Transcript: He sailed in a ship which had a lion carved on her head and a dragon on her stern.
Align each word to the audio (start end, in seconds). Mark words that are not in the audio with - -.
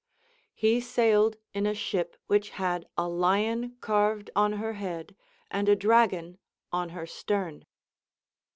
He 0.55 0.81
sailed 0.81 1.35
in 1.53 1.67
a 1.67 1.75
ship 1.75 2.17
which 2.25 2.49
had 2.57 2.87
a 2.97 3.07
lion 3.07 3.77
carved 3.81 4.31
on 4.35 4.53
her 4.53 4.73
head 4.73 5.15
and 5.51 5.69
a 5.69 5.75
dragon 5.75 6.39
on 6.73 6.89
her 6.89 7.05
stern. 7.05 7.67